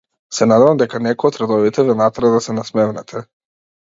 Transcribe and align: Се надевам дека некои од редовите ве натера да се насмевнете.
Се 0.35 0.45
надевам 0.51 0.77
дека 0.81 1.01
некои 1.07 1.29
од 1.29 1.37
редовите 1.41 1.85
ве 1.89 1.95
натера 1.99 2.31
да 2.37 2.39
се 2.47 2.57
насмевнете. 2.61 3.23